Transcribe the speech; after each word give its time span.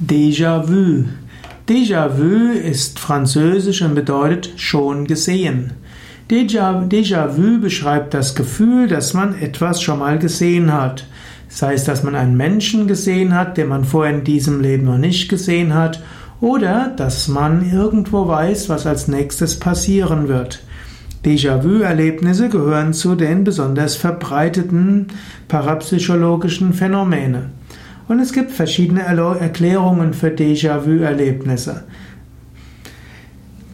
Déjà-vu. 0.00 1.06
Déjà-vu 1.68 2.52
ist 2.52 3.00
französisch 3.00 3.82
und 3.82 3.96
bedeutet 3.96 4.52
schon 4.54 5.08
gesehen. 5.08 5.72
Déjà-vu 6.30 7.60
beschreibt 7.60 8.14
das 8.14 8.36
Gefühl, 8.36 8.86
dass 8.86 9.12
man 9.12 9.36
etwas 9.36 9.82
schon 9.82 9.98
mal 9.98 10.20
gesehen 10.20 10.72
hat. 10.72 11.04
Sei 11.48 11.74
es, 11.74 11.82
dass 11.82 12.04
man 12.04 12.14
einen 12.14 12.36
Menschen 12.36 12.86
gesehen 12.86 13.34
hat, 13.34 13.56
den 13.56 13.66
man 13.66 13.84
vorher 13.84 14.14
in 14.14 14.22
diesem 14.22 14.60
Leben 14.60 14.84
noch 14.84 14.98
nicht 14.98 15.28
gesehen 15.28 15.74
hat, 15.74 16.00
oder 16.40 16.92
dass 16.96 17.26
man 17.26 17.68
irgendwo 17.68 18.28
weiß, 18.28 18.68
was 18.68 18.86
als 18.86 19.08
nächstes 19.08 19.58
passieren 19.58 20.28
wird. 20.28 20.62
Déjà-vu-Erlebnisse 21.24 22.48
gehören 22.48 22.92
zu 22.92 23.16
den 23.16 23.42
besonders 23.42 23.96
verbreiteten 23.96 25.08
parapsychologischen 25.48 26.72
Phänomene. 26.72 27.50
Und 28.08 28.20
es 28.20 28.32
gibt 28.32 28.50
verschiedene 28.50 29.02
Erklärungen 29.02 30.14
für 30.14 30.28
Déjà-vu-Erlebnisse. 30.28 31.84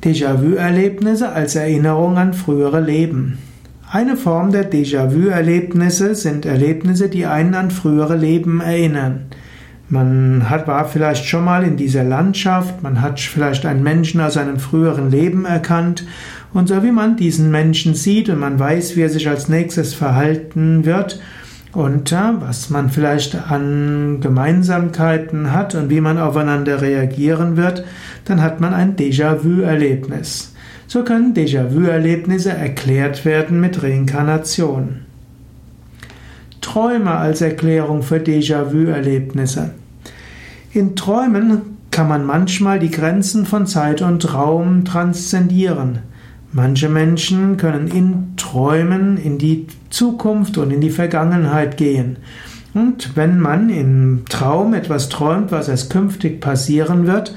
Déjà-vu-Erlebnisse 0.03 1.31
als 1.31 1.55
Erinnerung 1.55 2.19
an 2.19 2.35
frühere 2.35 2.81
Leben. 2.81 3.39
Eine 3.91 4.17
Form 4.17 4.51
der 4.51 4.71
Déjà-vu-Erlebnisse 4.71 6.17
sind 6.17 6.47
Erlebnisse, 6.47 7.09
die 7.09 7.27
einen 7.27 7.55
an 7.55 7.71
frühere 7.71 8.17
Leben 8.17 8.61
erinnern. 8.61 9.27
Man 9.89 10.51
hat, 10.51 10.67
war 10.67 10.89
vielleicht 10.89 11.27
schon 11.27 11.45
mal 11.45 11.63
in 11.63 11.77
dieser 11.77 12.03
Landschaft, 12.03 12.83
man 12.83 13.01
hat 13.03 13.21
vielleicht 13.21 13.65
einen 13.65 13.85
Menschen 13.85 14.21
aus 14.21 14.37
einem 14.37 14.59
früheren 14.59 15.11
Leben 15.11 15.45
erkannt 15.45 16.05
und 16.53 16.69
so 16.69 16.83
wie 16.83 16.91
man 16.91 17.17
diesen 17.17 17.51
Menschen 17.51 17.95
sieht 17.95 18.29
und 18.31 18.41
man 18.41 18.59
weiß, 18.59 18.97
wie 18.97 19.03
er 19.03 19.11
sich 19.11 19.29
als 19.29 19.49
nächstes 19.49 19.95
verhalten 19.95 20.85
wird, 20.85 21.21
und 21.75 22.13
was 22.13 22.71
man 22.71 22.91
vielleicht 22.91 23.35
an 23.51 24.21
Gemeinsamkeiten 24.21 25.53
hat 25.53 25.75
und 25.75 25.91
wie 25.91 26.01
man 26.01 26.19
aufeinander 26.19 26.81
reagieren 26.81 27.57
wird, 27.57 27.85
dann 28.25 28.43
hat 28.43 28.61
man 28.61 28.73
ein 28.73 28.97
Déjà-vu-Erlebnis. 28.97 30.53
So 30.87 31.03
können 31.03 31.35
Déjà-vu-Erlebnisse 31.35 32.51
erklärt 32.51 33.25
werden 33.25 33.61
mit 33.61 33.83
Reinkarnation. 33.83 35.01
Träume 36.61 37.13
als 37.13 37.41
Erklärung 37.41 38.03
für 38.03 38.17
Déjà-vu-Erlebnisse. 38.17 39.71
In 40.73 40.97
Träumen 40.97 41.63
kann 41.91 42.09
man 42.09 42.25
manchmal 42.25 42.79
die 42.79 42.91
Grenzen 42.91 43.47
von 43.47 43.67
Zeit 43.67 44.03
und 44.03 44.33
Raum 44.33 44.85
transzendieren. 44.85 46.01
Manche 46.57 46.89
Menschen 46.89 47.57
können 47.57 47.89
in 47.89 48.37
Träumen 48.37 49.17
in 49.17 49.39
die 49.39 49.67
Zukunft 49.91 50.57
und 50.57 50.71
in 50.71 50.81
die 50.81 50.91
Vergangenheit 50.91 51.77
gehen. 51.77 52.19
Und 52.75 53.17
wenn 53.17 53.41
man 53.41 53.71
im 53.71 54.23
Traum 54.29 54.73
etwas 54.73 55.09
träumt, 55.09 55.51
was 55.51 55.67
erst 55.69 55.91
künftig 55.91 56.41
passieren 56.41 57.09
wird, 57.09 57.35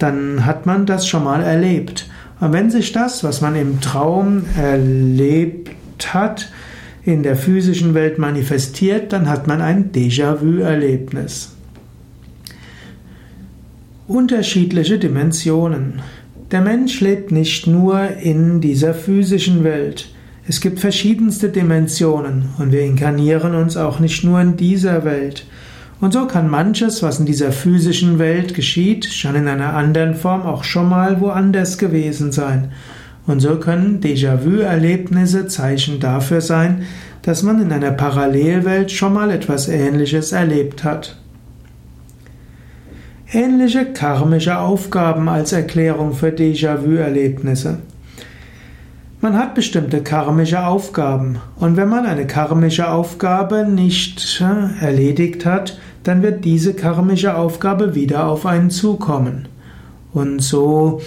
dann 0.00 0.44
hat 0.44 0.66
man 0.66 0.84
das 0.84 1.06
schon 1.06 1.22
mal 1.22 1.44
erlebt. 1.44 2.10
Und 2.40 2.52
wenn 2.52 2.68
sich 2.68 2.90
das, 2.90 3.22
was 3.22 3.40
man 3.40 3.54
im 3.54 3.80
Traum 3.80 4.42
erlebt 4.56 6.12
hat, 6.12 6.50
in 7.04 7.22
der 7.22 7.36
physischen 7.36 7.94
Welt 7.94 8.18
manifestiert, 8.18 9.12
dann 9.12 9.28
hat 9.28 9.46
man 9.46 9.60
ein 9.60 9.92
Déjà-vu-Erlebnis. 9.92 11.54
Unterschiedliche 14.08 14.98
Dimensionen. 14.98 16.00
Der 16.52 16.60
Mensch 16.60 17.00
lebt 17.00 17.32
nicht 17.32 17.66
nur 17.66 18.08
in 18.22 18.60
dieser 18.60 18.94
physischen 18.94 19.64
Welt. 19.64 20.08
Es 20.46 20.60
gibt 20.60 20.78
verschiedenste 20.78 21.48
Dimensionen 21.48 22.50
und 22.58 22.70
wir 22.70 22.82
inkarnieren 22.82 23.56
uns 23.56 23.76
auch 23.76 23.98
nicht 23.98 24.22
nur 24.22 24.40
in 24.40 24.56
dieser 24.56 25.04
Welt. 25.04 25.44
Und 26.00 26.12
so 26.12 26.26
kann 26.26 26.48
manches, 26.48 27.02
was 27.02 27.18
in 27.18 27.26
dieser 27.26 27.50
physischen 27.50 28.20
Welt 28.20 28.54
geschieht, 28.54 29.06
schon 29.06 29.34
in 29.34 29.48
einer 29.48 29.74
anderen 29.74 30.14
Form 30.14 30.42
auch 30.42 30.62
schon 30.62 30.88
mal 30.88 31.20
woanders 31.20 31.78
gewesen 31.78 32.30
sein. 32.30 32.70
Und 33.26 33.40
so 33.40 33.56
können 33.56 34.00
Déjà-vu-Erlebnisse 34.00 35.48
Zeichen 35.48 35.98
dafür 35.98 36.40
sein, 36.40 36.82
dass 37.22 37.42
man 37.42 37.60
in 37.60 37.72
einer 37.72 37.90
Parallelwelt 37.90 38.92
schon 38.92 39.14
mal 39.14 39.32
etwas 39.32 39.66
Ähnliches 39.66 40.30
erlebt 40.30 40.84
hat. 40.84 41.16
Ähnliche 43.32 43.86
karmische 43.86 44.56
Aufgaben 44.58 45.28
als 45.28 45.50
Erklärung 45.52 46.12
für 46.12 46.28
Déjà-vu-Erlebnisse. 46.28 47.78
Man 49.20 49.36
hat 49.36 49.56
bestimmte 49.56 50.00
karmische 50.04 50.64
Aufgaben 50.64 51.40
und 51.56 51.76
wenn 51.76 51.88
man 51.88 52.06
eine 52.06 52.28
karmische 52.28 52.88
Aufgabe 52.88 53.66
nicht 53.68 54.40
äh, 54.40 54.84
erledigt 54.84 55.44
hat, 55.44 55.80
dann 56.04 56.22
wird 56.22 56.44
diese 56.44 56.74
karmische 56.74 57.36
Aufgabe 57.36 57.96
wieder 57.96 58.28
auf 58.28 58.46
einen 58.46 58.70
zukommen. 58.70 59.48
Und 60.12 60.40
so 60.40 61.00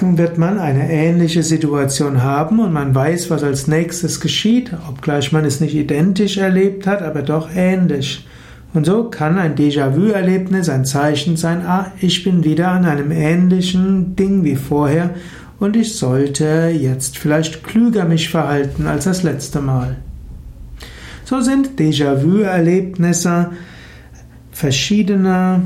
wird 0.00 0.38
man 0.38 0.58
eine 0.58 0.90
ähnliche 0.90 1.44
Situation 1.44 2.24
haben 2.24 2.58
und 2.58 2.72
man 2.72 2.92
weiß, 2.92 3.30
was 3.30 3.44
als 3.44 3.68
nächstes 3.68 4.20
geschieht, 4.20 4.72
obgleich 4.88 5.30
man 5.30 5.44
es 5.44 5.60
nicht 5.60 5.76
identisch 5.76 6.38
erlebt 6.38 6.88
hat, 6.88 7.02
aber 7.02 7.22
doch 7.22 7.50
ähnlich. 7.54 8.26
Und 8.76 8.84
so 8.84 9.04
kann 9.04 9.38
ein 9.38 9.54
Déjà-vu-Erlebnis 9.54 10.68
ein 10.68 10.84
Zeichen 10.84 11.38
sein, 11.38 11.64
ah, 11.64 11.92
ich 11.98 12.24
bin 12.24 12.44
wieder 12.44 12.68
an 12.68 12.84
einem 12.84 13.10
ähnlichen 13.10 14.16
Ding 14.16 14.44
wie 14.44 14.56
vorher 14.56 15.14
und 15.58 15.76
ich 15.76 15.96
sollte 15.96 16.70
jetzt 16.78 17.16
vielleicht 17.16 17.64
klüger 17.64 18.04
mich 18.04 18.28
verhalten 18.28 18.86
als 18.86 19.04
das 19.04 19.22
letzte 19.22 19.62
Mal. 19.62 19.96
So 21.24 21.40
sind 21.40 21.80
Déjà-vu-Erlebnisse 21.80 23.52
verschiedene 24.52 25.62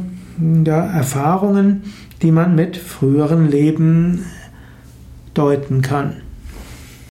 ja, 0.64 0.86
Erfahrungen, 0.86 1.82
die 2.22 2.30
man 2.30 2.54
mit 2.54 2.76
früheren 2.76 3.50
Leben 3.50 4.24
deuten 5.34 5.82
kann. 5.82 6.18